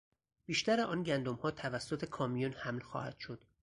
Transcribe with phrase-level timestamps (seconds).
[0.45, 3.43] بیشتر آن گندمها توسط کامیون حمل خواهد شد.